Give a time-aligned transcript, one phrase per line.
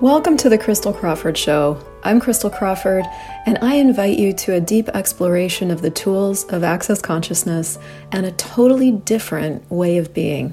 [0.00, 1.76] Welcome to the Christel Crawford Show.
[2.04, 3.04] I'm Christel Crawford,
[3.46, 7.80] and I invite you to a deep exploration of the tools of access consciousness
[8.12, 10.52] and a totally different way of being.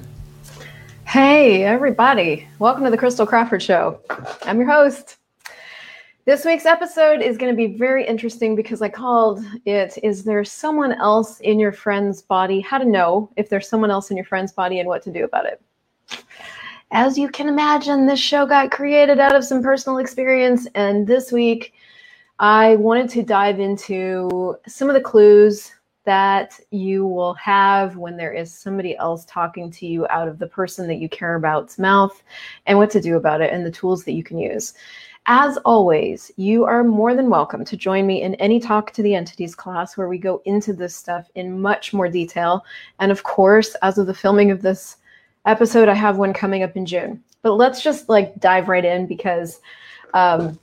[1.06, 2.48] Hey, everybody.
[2.58, 4.00] Welcome to the Christel Crawford Show.
[4.42, 5.16] I'm your host.
[6.24, 10.44] This week's episode is going to be very interesting because I called it Is There
[10.44, 12.60] Someone Else in Your Friend's Body?
[12.62, 15.22] How to Know If There's Someone Else in Your Friend's Body and What to Do
[15.22, 15.62] About It.
[16.92, 20.68] As you can imagine, this show got created out of some personal experience.
[20.76, 21.74] And this week,
[22.38, 25.72] I wanted to dive into some of the clues
[26.04, 30.46] that you will have when there is somebody else talking to you out of the
[30.46, 32.22] person that you care about's mouth
[32.66, 34.72] and what to do about it and the tools that you can use.
[35.26, 39.16] As always, you are more than welcome to join me in any Talk to the
[39.16, 42.64] Entities class where we go into this stuff in much more detail.
[43.00, 44.98] And of course, as of the filming of this
[45.46, 45.88] episode.
[45.88, 47.22] I have one coming up in June.
[47.42, 49.60] But let's just like dive right in because
[50.14, 50.58] um,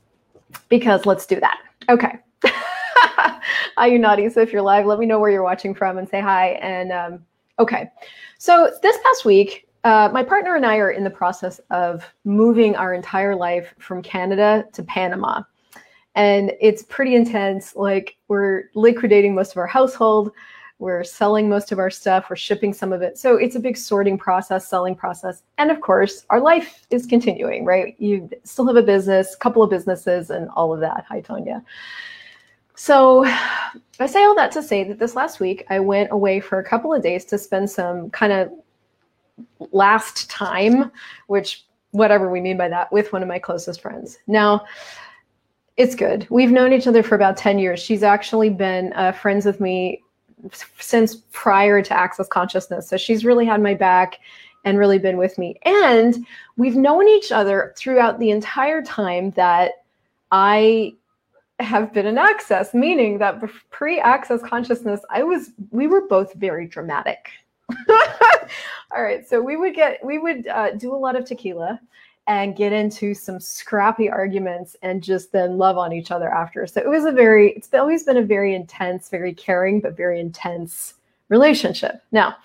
[0.69, 1.59] because let's do that.
[1.89, 2.19] Okay.
[2.43, 4.29] Hi, you naughty.
[4.29, 6.59] So if you're live, let me know where you're watching from and say hi.
[6.61, 7.25] And um,
[7.59, 7.89] okay.
[8.37, 12.75] So this past week, uh, my partner and I are in the process of moving
[12.75, 15.43] our entire life from Canada to Panama.
[16.15, 17.75] And it's pretty intense.
[17.75, 20.31] Like we're liquidating most of our household.
[20.79, 23.17] We're selling most of our stuff, we're shipping some of it.
[23.17, 25.43] So it's a big sorting process, selling process.
[25.57, 27.95] And of course, our life is continuing, right?
[27.99, 31.05] You still have a business, a couple of businesses, and all of that.
[31.07, 31.63] Hi, Tonya.
[32.75, 33.23] So
[33.99, 36.63] I say all that to say that this last week I went away for a
[36.63, 38.51] couple of days to spend some kind of
[39.71, 40.91] last time,
[41.27, 44.17] which whatever we mean by that, with one of my closest friends.
[44.25, 44.65] Now,
[45.77, 46.27] it's good.
[46.29, 47.79] We've known each other for about 10 years.
[47.79, 50.03] She's actually been uh, friends with me
[50.79, 52.87] since prior to access consciousness.
[52.87, 54.19] So she's really had my back
[54.65, 55.59] and really been with me.
[55.63, 56.25] And
[56.57, 59.71] we've known each other throughout the entire time that
[60.31, 60.93] I
[61.59, 66.67] have been in access, meaning that pre access consciousness, I was, we were both very
[66.67, 67.29] dramatic.
[67.89, 69.27] All right.
[69.27, 71.79] So we would get, we would uh, do a lot of tequila
[72.27, 76.65] and get into some scrappy arguments and just then love on each other after.
[76.65, 80.19] So it was a very, it's always been a very intense, very caring, but very
[80.19, 80.93] intense
[81.29, 82.01] relationship.
[82.11, 82.35] Now,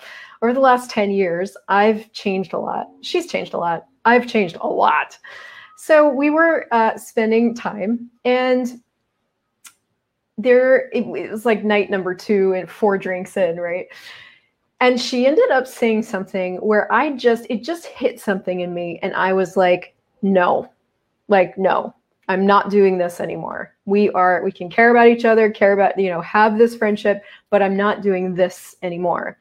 [0.42, 2.88] over the last 10 years, I've changed a lot.
[3.02, 3.86] She's changed a lot.
[4.04, 5.18] I've changed a lot.
[5.76, 8.80] So we were uh, spending time and
[10.38, 13.86] there it was like night number two and four drinks in, right?
[14.80, 18.98] And she ended up saying something where I just it just hit something in me
[19.02, 20.70] and I was like no
[21.28, 21.94] like no
[22.30, 23.74] I'm not doing this anymore.
[23.86, 27.22] We are we can care about each other care about you know have this friendship
[27.50, 29.38] but I'm not doing this anymore.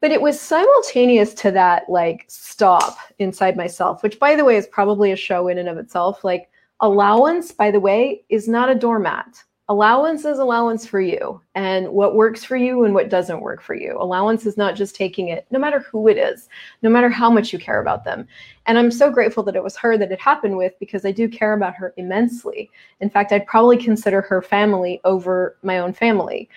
[0.00, 4.66] But it was simultaneous to that like stop inside myself which by the way is
[4.66, 6.24] probably a show in and of itself.
[6.24, 6.48] Like
[6.80, 12.14] allowance by the way is not a doormat allowance is allowance for you and what
[12.14, 13.96] works for you and what doesn't work for you.
[13.98, 16.50] Allowance is not just taking it, no matter who it is,
[16.82, 18.28] no matter how much you care about them.
[18.66, 21.26] And I'm so grateful that it was her that it happened with because I do
[21.26, 22.70] care about her immensely.
[23.00, 26.50] In fact, I'd probably consider her family over my own family.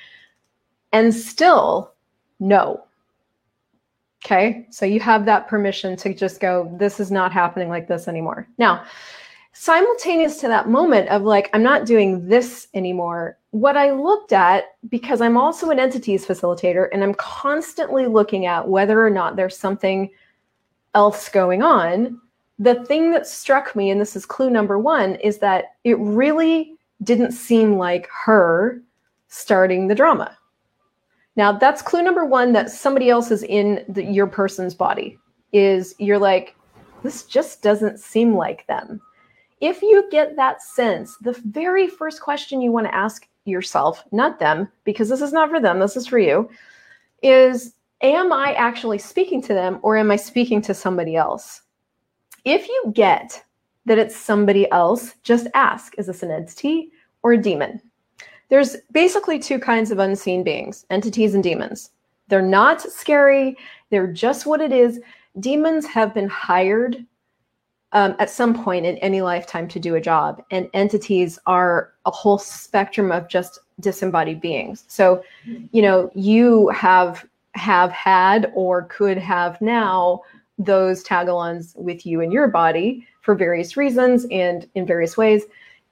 [0.92, 1.94] And still,
[2.42, 2.84] no.
[4.26, 4.68] Okay.
[4.72, 8.46] So you have that permission to just go, this is not happening like this anymore.
[8.58, 8.84] Now,
[9.58, 14.66] simultaneous to that moment of like, I'm not doing this anymore, what I looked at,
[14.90, 19.58] because I'm also an entities facilitator and I'm constantly looking at whether or not there's
[19.58, 20.12] something
[20.94, 22.20] else going on,
[22.60, 26.76] the thing that struck me, and this is clue number one, is that it really
[27.04, 28.82] didn't seem like her
[29.30, 30.38] starting the drama.
[31.38, 35.18] Now, that's clue number one that somebody else is in the, your person's body,
[35.54, 36.56] is you're like,
[37.04, 39.00] this just doesn't seem like them
[39.62, 44.40] if you get that sense, the very first question you want to ask yourself, not
[44.40, 46.50] them, because this is not for them, this is for you,
[47.22, 51.62] is Am I actually speaking to them or am I speaking to somebody else?
[52.44, 53.44] If you get
[53.86, 56.92] that it's somebody else, just ask Is this an entity
[57.24, 57.82] or a demon?
[58.50, 61.92] There's basically two kinds of unseen beings entities and demons.
[62.28, 63.58] They're not scary,
[63.90, 65.00] they're just what it is.
[65.40, 67.06] Demons have been hired
[67.96, 70.44] um, at some point in any lifetime to do a job.
[70.52, 74.84] And entities are a whole spectrum of just disembodied beings.
[74.88, 75.24] So,
[75.72, 80.22] you know, you have have had or could have now
[80.60, 85.44] those tagalons with you in your body for various reasons and in various ways.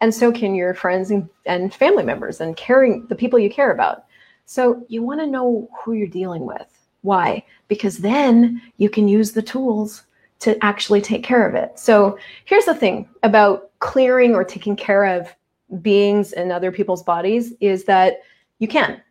[0.01, 3.71] And so can your friends and, and family members and caring the people you care
[3.71, 4.03] about.
[4.45, 6.67] So you want to know who you're dealing with.
[7.01, 7.45] Why?
[7.69, 10.03] Because then you can use the tools
[10.43, 11.79] to actually take care of it.
[11.79, 15.33] So here's the thing about clearing or taking care of
[15.81, 18.21] beings and other people's bodies is that
[18.59, 19.01] you can.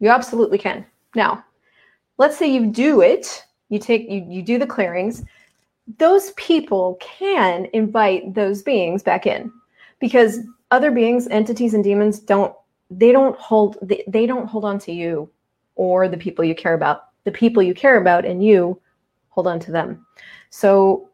[0.00, 0.84] You absolutely can.
[1.14, 1.42] Now,
[2.18, 5.24] let's say you do it, you take you you do the clearings,
[5.98, 9.50] those people can invite those beings back in
[9.98, 10.40] because
[10.70, 12.54] other beings, entities and demons don't
[12.90, 15.28] they don't hold they, they don't hold on to you
[15.74, 17.08] or the people you care about.
[17.24, 18.78] The people you care about and you
[19.36, 20.04] hold on to them.
[20.50, 21.10] So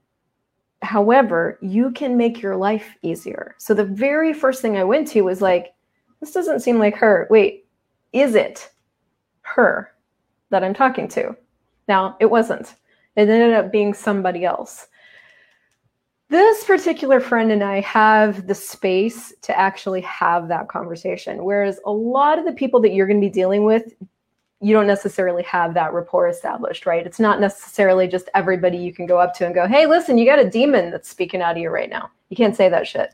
[0.81, 3.55] however, you can make your life easier.
[3.59, 5.75] So the very first thing I went to was like
[6.21, 7.27] this doesn't seem like her.
[7.31, 7.67] Wait,
[8.13, 8.71] is it
[9.43, 9.93] her
[10.51, 11.37] that I'm talking to?
[11.89, 12.77] Now, it wasn't.
[13.17, 14.87] It ended up being somebody else.
[16.29, 21.45] This particular friend and I have the space to actually have that conversation.
[21.45, 23.93] Whereas a lot of the people that you're going to be dealing with,
[24.63, 27.05] you don't necessarily have that rapport established, right?
[27.05, 30.25] It's not necessarily just everybody you can go up to and go, hey, listen, you
[30.25, 32.11] got a demon that's speaking out of you right now.
[32.29, 33.13] You can't say that shit.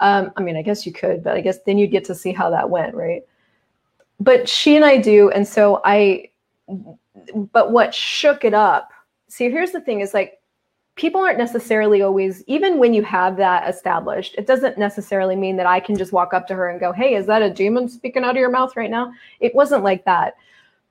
[0.00, 2.32] Um, I mean, I guess you could, but I guess then you'd get to see
[2.32, 3.22] how that went, right?
[4.18, 5.30] But she and I do.
[5.30, 6.30] And so I,
[7.52, 8.90] but what shook it up
[9.28, 10.40] see here's the thing is like
[10.96, 15.66] people aren't necessarily always even when you have that established it doesn't necessarily mean that
[15.66, 18.24] i can just walk up to her and go hey is that a demon speaking
[18.24, 20.34] out of your mouth right now it wasn't like that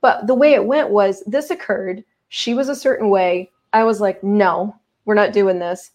[0.04, 2.04] but the way it went was this occurred.
[2.30, 3.50] She was a certain way.
[3.74, 5.92] I was like no we're not doing this.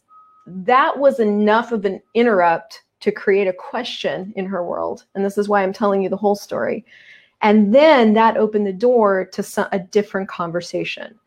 [0.46, 5.04] That was enough of an interrupt to create a question in her world.
[5.14, 6.84] And this is why i'm telling you the whole story.
[7.42, 11.18] And then that opened the door to a different conversation.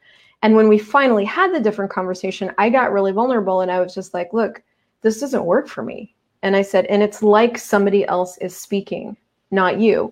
[0.43, 3.93] And when we finally had the different conversation, I got really vulnerable and I was
[3.93, 4.61] just like, look,
[5.01, 6.13] this doesn't work for me.
[6.41, 9.15] And I said, and it's like somebody else is speaking,
[9.51, 10.11] not you.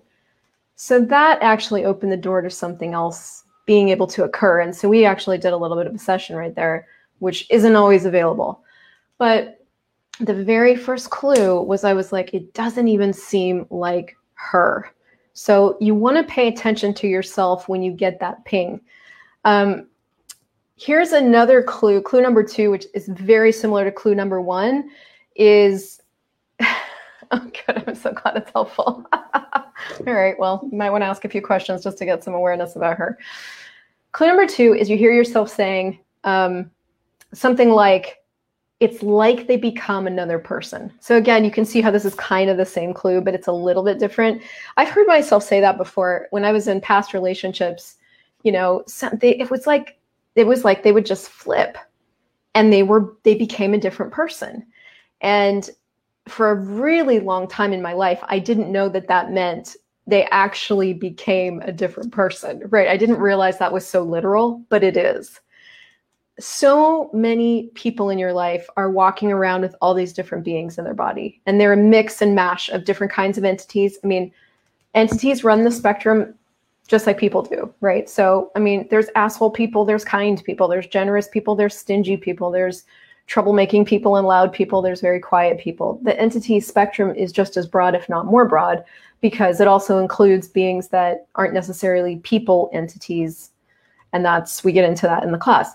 [0.82, 4.60] So that actually opened the door to something else being able to occur.
[4.60, 6.86] And so we actually did a little bit of a session right there,
[7.18, 8.64] which isn't always available.
[9.18, 9.62] But
[10.20, 14.90] the very first clue was I was like, it doesn't even seem like her.
[15.34, 18.80] So you want to pay attention to yourself when you get that ping.
[19.44, 19.86] Um,
[20.76, 22.00] Here's another clue.
[22.00, 24.90] Clue number two, which is very similar to clue number one,
[25.36, 26.00] is
[26.60, 27.84] oh good.
[27.86, 29.04] I'm so glad it's helpful.
[30.06, 30.38] All right.
[30.38, 32.96] Well, you might want to ask a few questions just to get some awareness about
[32.96, 33.18] her.
[34.12, 36.70] Clue number two is you hear yourself saying um,
[37.32, 38.16] something like,
[38.80, 40.90] it's like they become another person.
[41.00, 43.46] So again, you can see how this is kind of the same clue, but it's
[43.48, 44.42] a little bit different.
[44.76, 47.96] I've heard myself say that before when I was in past relationships.
[48.42, 49.98] You know, some, they, it was like
[50.34, 51.76] it was like they would just flip
[52.54, 54.66] and they were they became a different person
[55.20, 55.70] and
[56.28, 59.76] for a really long time in my life i didn't know that that meant
[60.06, 62.88] they actually became a different person right?
[62.88, 65.40] I didn't realize that was so literal but it is.
[66.38, 70.84] So many people in your life are walking around with all these different beings in
[70.84, 73.98] their body and they're a mix and mash of different kinds of entities.
[74.02, 74.32] I mean
[74.94, 76.34] entities run the spectrum
[76.88, 78.10] just like people do, right?
[78.10, 82.50] So, I mean, there's asshole people, there's kind people, there's generous people, there's stingy people,
[82.50, 82.82] there's
[83.28, 86.00] troublemaking people and loud people, there's very quiet people.
[86.02, 88.84] The entity spectrum is just as broad, if not more broad,
[89.20, 93.50] because it also includes beings that aren't necessarily people entities.
[94.12, 95.74] And that's, we get into that in the class.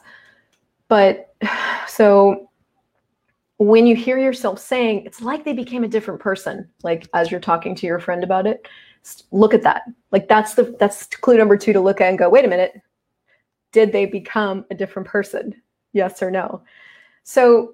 [0.88, 1.34] But
[1.88, 2.50] so
[3.58, 7.40] when you hear yourself saying, it's like they became a different person, like as you're
[7.40, 8.68] talking to your friend about it,
[9.32, 9.84] look at that.
[10.12, 12.82] Like that's the that's clue number two to look at and go, wait a minute,
[13.72, 15.56] did they become a different person?
[15.94, 16.64] Yes or no?
[17.26, 17.74] So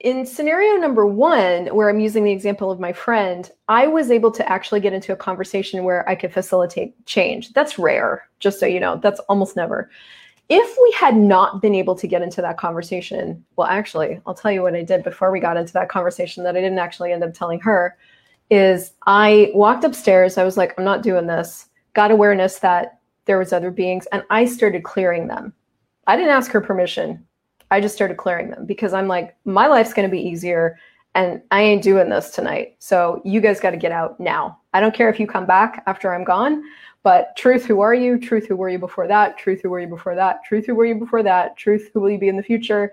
[0.00, 4.30] in scenario number one, where I'm using the example of my friend, I was able
[4.32, 7.52] to actually get into a conversation where I could facilitate change.
[7.52, 9.90] That's rare, just so you know, that's almost never.
[10.48, 14.50] If we had not been able to get into that conversation, well, actually, I'll tell
[14.50, 17.22] you what I did before we got into that conversation that I didn't actually end
[17.22, 17.98] up telling her
[18.48, 20.38] is I walked upstairs.
[20.38, 21.66] I was like, I'm not doing this.
[21.92, 25.52] Got awareness that there was other beings, and I started clearing them.
[26.06, 27.26] I didn't ask her permission.
[27.70, 30.78] I just started clearing them because I'm like, my life's going to be easier,
[31.14, 32.76] and I ain't doing this tonight.
[32.78, 34.58] So you guys got to get out now.
[34.72, 36.62] I don't care if you come back after I'm gone.
[37.02, 38.18] But truth, who are you?
[38.18, 39.38] Truth, who were you before that?
[39.38, 40.44] Truth, who were you before that?
[40.44, 41.56] Truth, who were you before that?
[41.56, 42.92] Truth, who will you be in the future?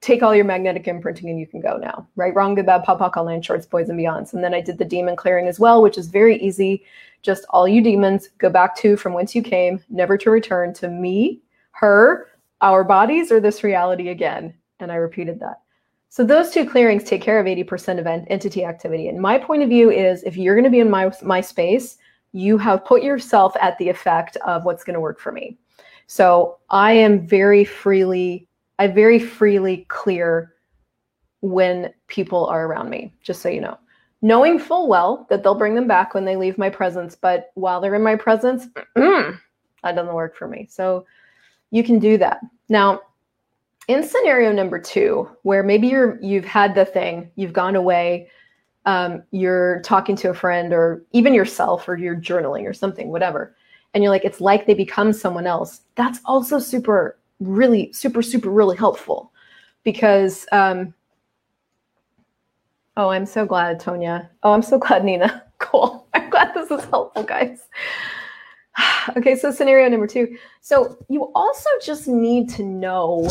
[0.00, 2.06] take all your magnetic imprinting and you can go now.
[2.16, 4.32] Right, wrong, good, bad, POD, POC, online, shorts, boys, and beyonds.
[4.32, 6.84] And then I did the demon clearing as well, which is very easy.
[7.22, 10.88] Just all you demons go back to from whence you came, never to return to
[10.88, 11.40] me,
[11.72, 12.28] her,
[12.60, 14.54] our bodies, or this reality again.
[14.80, 15.60] And I repeated that.
[16.08, 19.08] So those two clearings take care of 80% of entity activity.
[19.08, 21.98] And my point of view is if you're going to be in my, my space,
[22.32, 25.58] you have put yourself at the effect of what's going to work for me.
[26.06, 28.48] So I am very freely
[28.78, 30.54] I very freely clear
[31.40, 33.78] when people are around me, just so you know.
[34.22, 37.80] Knowing full well that they'll bring them back when they leave my presence, but while
[37.80, 39.38] they're in my presence, that
[39.82, 40.66] doesn't work for me.
[40.70, 41.06] So
[41.70, 42.40] you can do that.
[42.68, 43.00] Now,
[43.88, 48.28] in scenario number two, where maybe you're you've had the thing, you've gone away,
[48.84, 53.56] um, you're talking to a friend or even yourself, or you're journaling or something, whatever,
[53.94, 55.82] and you're like, it's like they become someone else.
[55.94, 59.32] That's also super, really, super, super, really helpful
[59.84, 60.46] because.
[60.52, 60.94] Um,
[62.96, 64.28] oh, I'm so glad, Tonya.
[64.42, 65.42] Oh, I'm so glad, Nina.
[65.58, 66.06] Cool.
[66.12, 67.60] I'm glad this is helpful, guys.
[69.16, 70.36] okay, so scenario number two.
[70.60, 73.30] So you also just need to know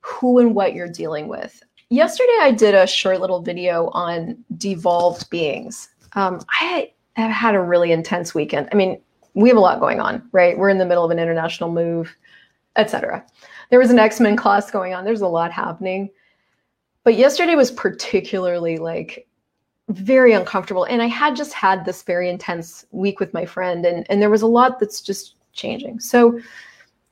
[0.00, 1.62] who and what you're dealing with.
[1.90, 5.88] Yesterday, I did a short little video on devolved beings.
[6.14, 8.68] Um, I have had a really intense weekend.
[8.72, 9.00] I mean,
[9.34, 10.56] we have a lot going on, right?
[10.56, 12.14] We're in the middle of an international move,
[12.76, 13.24] etc.
[13.70, 15.04] There was an X Men class going on.
[15.04, 16.10] There's a lot happening.
[17.02, 19.26] But yesterday was particularly like
[19.88, 20.84] very uncomfortable.
[20.84, 24.30] And I had just had this very intense week with my friend, and, and there
[24.30, 26.00] was a lot that's just changing.
[26.00, 26.40] So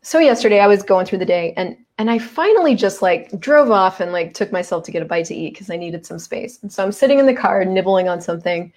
[0.02, 3.70] so yesterday I was going through the day and and I finally just like drove
[3.70, 6.18] off and like took myself to get a bite to eat because I needed some
[6.18, 6.60] space.
[6.62, 8.72] And so I'm sitting in the car nibbling on something.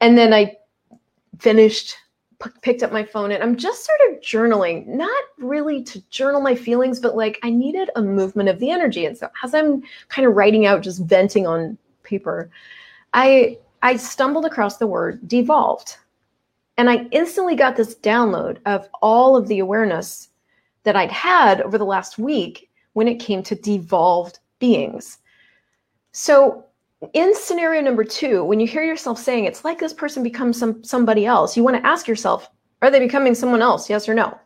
[0.00, 0.56] And then I
[1.38, 1.96] finished
[2.40, 6.40] p- picked up my phone and I'm just sort of journaling, not really to journal
[6.40, 9.06] my feelings, but like I needed a movement of the energy.
[9.06, 12.50] And so as I'm kind of writing out just venting on paper,
[13.12, 15.96] I I stumbled across the word devolved.
[16.76, 20.28] And I instantly got this download of all of the awareness
[20.84, 25.18] that I'd had over the last week when it came to devolved beings.
[26.12, 26.64] So,
[27.14, 30.82] in scenario number two, when you hear yourself saying it's like this person becomes some
[30.84, 32.50] somebody else, you want to ask yourself,
[32.82, 33.88] are they becoming someone else?
[33.88, 34.38] Yes or no?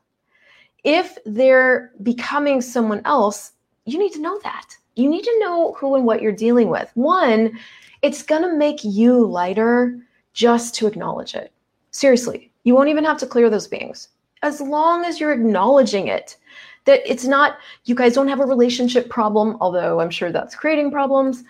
[0.85, 3.53] If they're becoming someone else,
[3.87, 4.77] you need to know that.
[4.97, 6.91] You need to know who and what you're dealing with.
[6.95, 7.59] One,
[8.03, 9.99] it's going to make you lighter
[10.33, 11.53] just to acknowledge it.
[11.91, 14.09] Seriously, you won't even have to clear those beings
[14.43, 16.37] as long as you're acknowledging it.
[16.85, 20.91] That it's not, you guys don't have a relationship problem, although I'm sure that's creating
[20.91, 21.43] problems.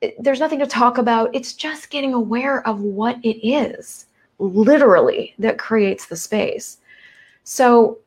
[0.00, 1.34] It, there's nothing to talk about.
[1.34, 4.06] It's just getting aware of what it is,
[4.38, 6.78] literally, that creates the space.
[7.44, 7.98] So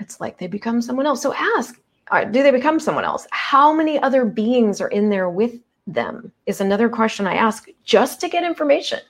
[0.00, 1.20] it's like they become someone else.
[1.20, 1.78] So ask,
[2.30, 3.26] do they become someone else?
[3.30, 6.32] How many other beings are in there with them?
[6.46, 9.00] Is another question I ask just to get information.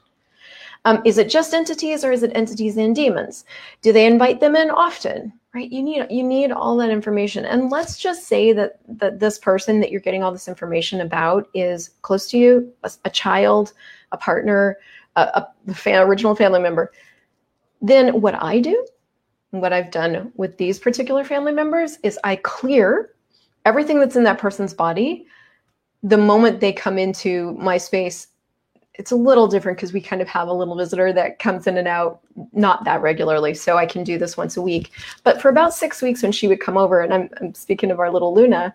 [0.84, 3.44] Um, is it just entities or is it entities and demons?
[3.82, 5.32] Do they invite them in often?
[5.54, 5.70] Right?
[5.70, 7.44] You need you need all that information.
[7.44, 11.48] And let's just say that that this person that you're getting all this information about
[11.54, 13.72] is close to you, a, a child,
[14.12, 14.78] a partner,
[15.16, 16.92] a, a fan, original family member.
[17.80, 18.86] Then what I do,
[19.50, 23.14] what I've done with these particular family members is I clear
[23.64, 25.26] everything that's in that person's body.
[26.02, 28.28] The moment they come into my space
[28.98, 31.78] it's a little different because we kind of have a little visitor that comes in
[31.78, 32.20] and out
[32.52, 33.54] not that regularly.
[33.54, 34.90] So i can do this once a week.
[35.22, 38.00] But for about six weeks when she would come over and i'm, I'm speaking of
[38.00, 38.74] our little luna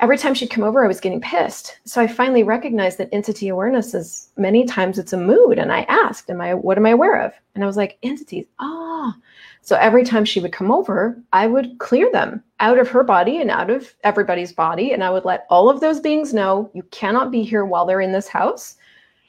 [0.00, 3.48] every time she'd come over i was getting pissed so i finally recognized that entity
[3.48, 6.90] awareness is many times it's a mood and i asked am i what am i
[6.90, 9.14] aware of and i was like entities ah
[9.62, 13.40] so every time she would come over i would clear them out of her body
[13.40, 16.82] and out of everybody's body and i would let all of those beings know you
[16.84, 18.76] cannot be here while they're in this house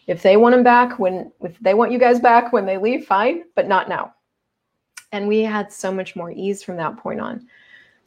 [0.07, 3.05] if they want them back when if they want you guys back when they leave,
[3.05, 4.13] fine, but not now.
[5.11, 7.47] And we had so much more ease from that point on.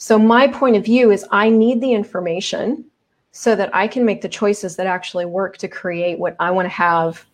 [0.03, 2.87] So my point of view is I need the information
[3.33, 6.65] so that I can make the choices that actually work to create what I want
[6.65, 7.27] to have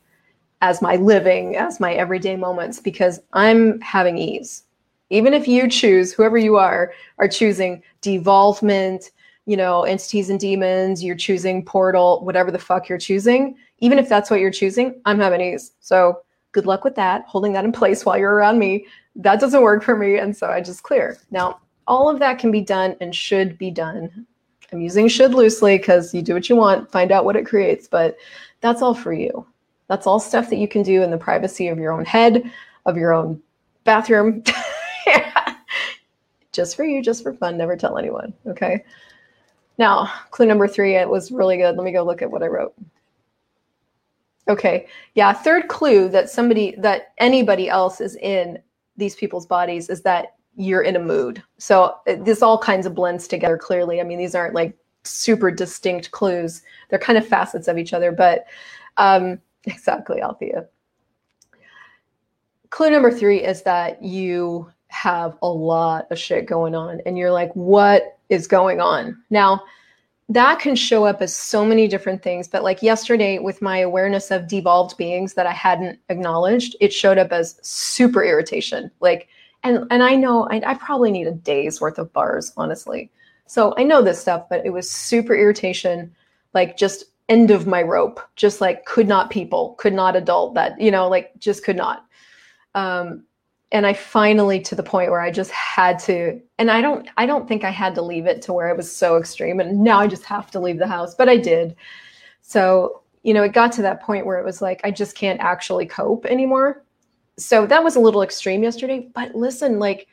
[0.63, 4.65] as my living, as my everyday moments, because I'm having ease.
[5.11, 9.13] Even if you choose, whoever you are, are choosing devolvement,
[9.45, 14.09] you know, entities and demons, you're choosing portal, whatever the fuck you're choosing, even if
[14.09, 15.71] that's what you're choosing, I'm having ease.
[15.79, 18.87] So good luck with that, holding that in place while you're around me.
[19.15, 20.19] That doesn't work for me.
[20.19, 21.17] And so I just clear.
[21.31, 24.27] Now, all of that can be done and should be done.
[24.73, 27.87] I'm using should loosely because you do what you want, find out what it creates,
[27.87, 28.17] but
[28.61, 29.47] that's all for you.
[29.89, 32.51] That's all stuff that you can do in the privacy of your own head,
[32.85, 33.41] of your own
[33.85, 34.43] bathroom.
[36.53, 37.57] just for you, just for fun.
[37.57, 38.35] Never tell anyone.
[38.47, 38.85] Okay.
[39.79, 41.77] Now, clue number three, it was really good.
[41.77, 42.75] Let me go look at what I wrote.
[44.49, 44.89] Okay.
[45.15, 45.33] Yeah.
[45.33, 48.59] Third clue that somebody, that anybody else is in
[48.97, 51.43] these people's bodies is that you're in a mood.
[51.59, 54.01] So uh, this all kinds of blends together clearly.
[54.01, 56.63] I mean, these aren't like super distinct clues.
[56.89, 58.47] They're kind of facets of each other, but
[58.97, 60.67] um, exactly, Althea.
[62.71, 67.31] Clue number three is that you have a lot of shit going on and you're
[67.31, 69.17] like, what is going on.
[69.31, 69.63] Now,
[70.29, 74.33] that can show up as so many different things, but like yesterday with my awareness
[74.33, 78.91] of devolved beings that I hadn't acknowledged, it showed up as super irritation.
[79.01, 79.29] Like,
[79.67, 83.11] and and I know I, I probably need a day's worth of bars, honestly.
[83.47, 86.15] So I know this stuff, but it was super irritation,
[86.55, 90.81] like just end of my rope, just like could not people, could not adult that,
[90.81, 92.07] you know, like just could not.
[92.75, 93.25] Um,
[93.73, 97.27] and I finally to the point where I just had to, and I don't, I
[97.27, 99.59] don't think I had to leave it to where it was so extreme.
[99.59, 101.75] And now I just have to leave the house, but I did.
[102.43, 105.41] So, you know, it got to that point where it was like, I just can't
[105.41, 106.85] actually cope anymore.
[107.39, 110.09] So that was a little extreme yesterday, but listen, like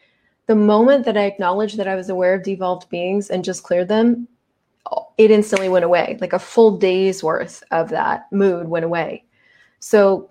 [0.48, 3.88] the moment that I acknowledged that I was aware of devolved beings and just cleared
[3.88, 4.27] them,
[5.18, 6.18] it instantly went away.
[6.20, 9.24] Like a full day's worth of that mood went away.
[9.80, 10.30] So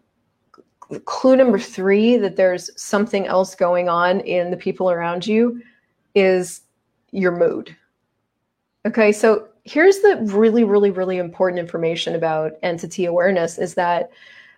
[1.06, 5.62] clue number three that there's something else going on in the people around you
[6.14, 6.62] is
[7.10, 7.74] your mood.
[8.84, 14.10] Okay, so here's the really, really, really important information about entity awareness is that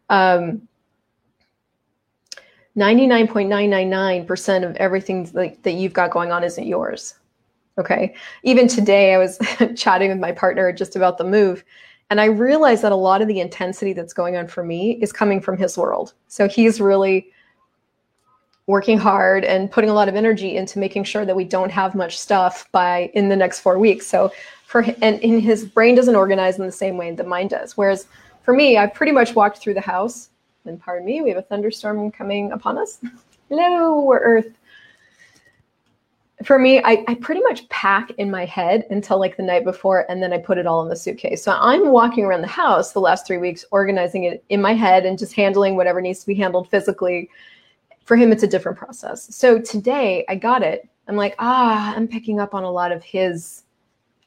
[0.09, 0.67] um,
[2.77, 7.15] 99.999% of everything like, that you've got going on isn't yours.
[7.79, 8.15] Okay.
[8.43, 9.39] Even today, I was
[9.77, 11.65] chatting with my partner just about the move,
[12.11, 15.13] and I realized that a lot of the intensity that's going on for me is
[15.13, 16.13] coming from his world.
[16.29, 17.31] So he's really
[18.67, 21.95] working hard and putting a lot of energy into making sure that we don't have
[21.95, 24.07] much stuff by in the next four weeks.
[24.07, 24.33] So
[24.67, 27.77] for and in his brain doesn't organize in the same way that mine does.
[27.77, 28.07] Whereas
[28.43, 30.31] for me, I pretty much walked through the house.
[30.65, 33.01] And pardon me, we have a thunderstorm coming upon us.
[33.49, 34.55] Hello, Earth
[36.45, 40.11] for me, I, I pretty much pack in my head until like the night before,
[40.11, 41.43] and then I put it all in the suitcase.
[41.43, 45.07] So I'm walking around the house the last three weeks, organizing it in my head
[45.07, 47.31] and just handling whatever needs to be handled physically.
[48.05, 49.35] For him, it's a different process.
[49.35, 50.89] So today I got it.
[51.09, 53.63] I'm like, ah, I'm picking up on a lot of his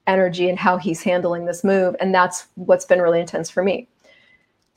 [0.07, 1.95] energy and how he's handling this move.
[1.99, 3.87] And that's what's been really intense for me.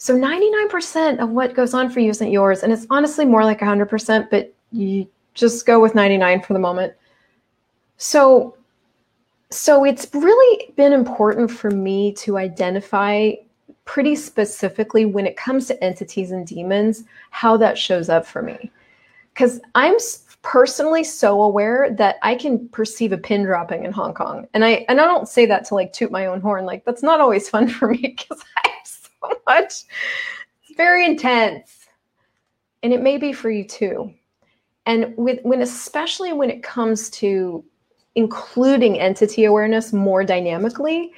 [0.00, 2.62] So 99% of what goes on for you isn't yours.
[2.62, 6.94] And it's honestly more like 100%, but you just go with 99 for the moment.
[7.98, 8.56] So
[9.52, 13.32] so it's really been important for me to identify
[13.84, 18.70] pretty specifically when it comes to entities and demons how that shows up for me
[19.34, 19.96] because i'm
[20.42, 24.86] personally so aware that i can perceive a pin dropping in hong kong and i
[24.88, 27.48] and i don't say that to like toot my own horn like that's not always
[27.48, 28.86] fun for me because i have
[29.30, 29.84] so much
[30.62, 31.86] it's very intense
[32.82, 34.12] and it may be for you too
[34.86, 37.64] and with when especially when it comes to
[38.14, 41.12] including entity awareness more dynamically,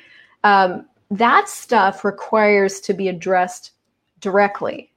[0.45, 3.73] um, that stuff requires to be addressed
[4.21, 4.91] directly.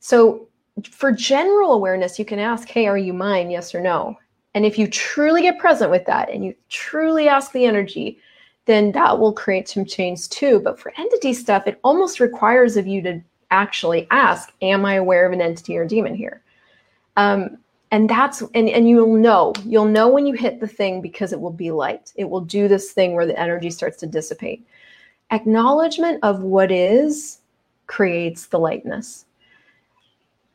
[0.00, 0.48] So,
[0.84, 3.50] for general awareness, you can ask, Hey, are you mine?
[3.50, 4.16] Yes or no.
[4.54, 8.18] And if you truly get present with that and you truly ask the energy,
[8.66, 10.60] then that will create some change too.
[10.60, 13.20] But for entity stuff, it almost requires of you to
[13.50, 16.42] actually ask, Am I aware of an entity or demon here?
[17.16, 17.58] Um,
[17.90, 19.52] and that's and, and you'll know.
[19.64, 22.12] You'll know when you hit the thing because it will be light.
[22.16, 24.66] It will do this thing where the energy starts to dissipate.
[25.30, 27.40] Acknowledgement of what is
[27.86, 29.26] creates the lightness.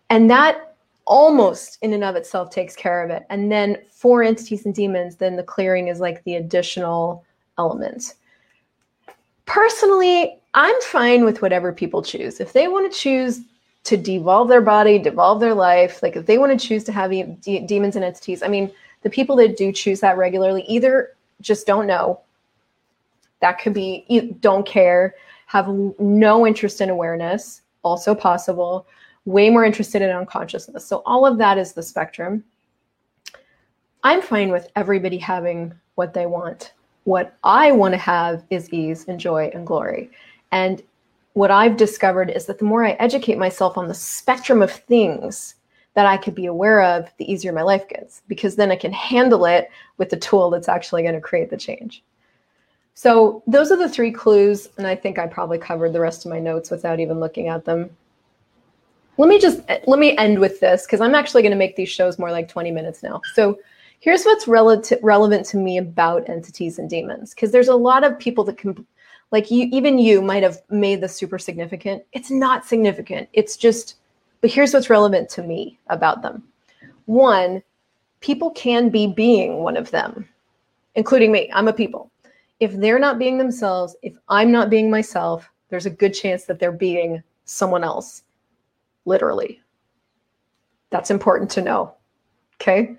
[0.09, 3.23] And that almost in and of itself takes care of it.
[3.29, 7.23] And then for entities and demons then the clearing is like the additional
[7.57, 8.15] element
[9.45, 13.41] personally i'm fine with whatever people choose if they want to choose
[13.87, 16.03] to devolve their body, devolve their life.
[16.03, 18.69] Like if they want to choose to have de- demons and entities, I mean,
[19.03, 22.19] the people that do choose that regularly either just don't know.
[23.39, 25.15] That could be don't care,
[25.45, 28.87] have no interest in awareness, also possible,
[29.23, 30.85] way more interested in unconsciousness.
[30.85, 32.43] So all of that is the spectrum.
[34.03, 36.73] I'm fine with everybody having what they want.
[37.07, 40.11] What I want to have is ease and joy and glory.
[40.51, 40.83] And
[41.35, 45.55] what I've discovered is that the more I educate myself on the spectrum of things
[45.93, 48.91] that I could be aware of, the easier my life gets, because then I can
[48.91, 52.03] handle it with the tool that's actually going to create the change.
[52.93, 54.67] So, those are the three clues.
[54.77, 57.63] And I think I probably covered the rest of my notes without even looking at
[57.63, 57.89] them.
[59.17, 61.87] Let me just let me end with this because I'm actually going to make these
[61.87, 63.21] shows more like 20 minutes now.
[63.33, 63.57] So,
[63.99, 68.19] here's what's relative, relevant to me about entities and demons because there's a lot of
[68.19, 68.85] people that can
[69.31, 72.03] like you even you might have made this super significant.
[72.13, 73.29] It's not significant.
[73.33, 73.95] It's just
[74.41, 76.43] but here's what's relevant to me about them.
[77.05, 77.63] One
[78.19, 80.27] people can be being one of them
[80.95, 81.49] including me.
[81.53, 82.09] I'm a people.
[82.59, 86.59] If they're not being themselves if i'm not being myself there's a good chance that
[86.59, 88.23] they're being someone else.
[89.05, 89.61] Literally.
[90.89, 91.93] That's important to know.
[92.61, 92.95] Okay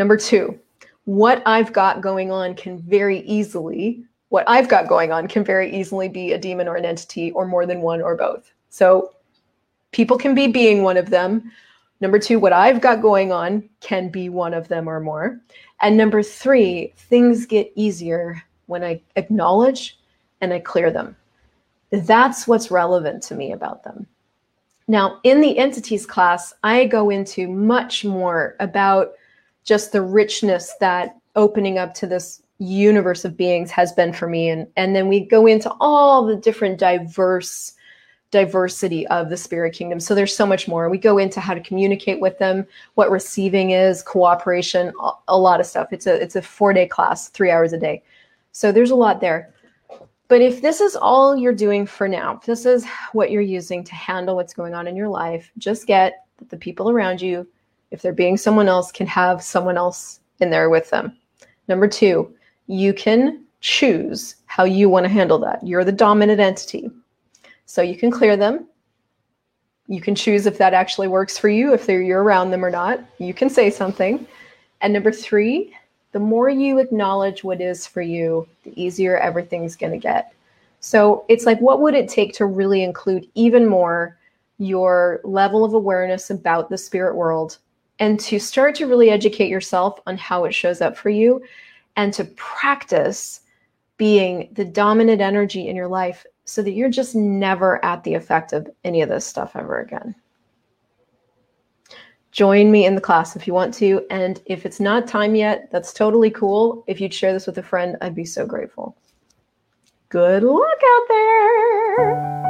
[0.00, 0.58] number two
[1.04, 5.74] what I've got going on can very easily, what I've got going on can very
[5.74, 8.52] easily be a demon or an entity or more than one or both.
[8.68, 9.14] So
[9.90, 11.50] people can be being one of them.
[12.00, 15.40] Number two, what I've got going on can be one of them or more.
[15.80, 19.98] And number three, things get easier when I acknowledge
[20.40, 21.16] and I clear them.
[21.90, 24.06] That's what's relevant to me about them.
[24.86, 29.14] Now, in the entities class, I go into much more about
[29.64, 34.48] just the richness that opening up to this universe of beings has been for me.
[34.48, 37.72] And, and then we go into all the different diverse
[38.30, 39.98] diversity of the spirit kingdom.
[39.98, 40.88] So there's so much more.
[40.88, 44.92] We go into how to communicate with them, what receiving is, cooperation,
[45.26, 45.88] a lot of stuff.
[45.92, 48.02] It's a it's a 4-day class, 3 hours a day.
[48.52, 49.52] So there's a lot there.
[50.28, 53.82] But if this is all you're doing for now, if this is what you're using
[53.82, 57.48] to handle what's going on in your life, just get the people around you,
[57.90, 61.16] if they're being someone else, can have someone else in there with them.
[61.68, 62.34] Number two,
[62.66, 65.64] you can choose how you want to handle that.
[65.66, 66.90] You're the dominant entity.
[67.66, 68.66] So you can clear them.
[69.86, 73.00] You can choose if that actually works for you, if you're around them or not.
[73.18, 74.26] You can say something.
[74.80, 75.74] And number three,
[76.12, 80.32] the more you acknowledge what is for you, the easier everything's going to get.
[80.80, 84.16] So it's like, what would it take to really include even more
[84.58, 87.58] your level of awareness about the spirit world
[88.00, 91.42] and to start to really educate yourself on how it shows up for you
[91.96, 93.42] and to practice
[93.96, 98.52] being the dominant energy in your life so that you're just never at the effect
[98.52, 100.14] of any of this stuff ever again
[102.32, 104.04] join me in the class if you want to.
[104.10, 106.84] And if it's not time yet, that's totally cool.
[106.86, 108.96] If you'd share this with a friend, I'd be so grateful.
[110.08, 112.49] Good luck out there.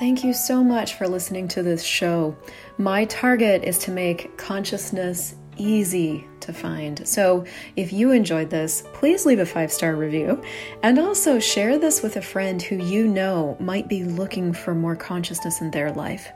[0.00, 2.34] Thank you so much for listening to this show.
[2.78, 7.06] My target is to make consciousness easy to find.
[7.06, 7.44] So
[7.76, 10.42] if you enjoyed this, please leave a five star review
[10.82, 14.96] and also share this with a friend who you know might be looking for more
[14.96, 16.32] consciousness in their life.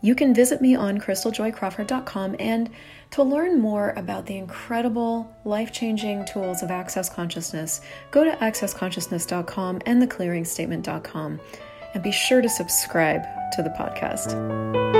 [0.00, 2.70] You can visit me on christeljoycrawford.com and
[3.12, 9.82] to learn more about the incredible life changing tools of Access Consciousness, go to accessconsciousness.com
[9.86, 11.40] and theclearingstatement.com
[11.94, 14.99] and be sure to subscribe to the podcast.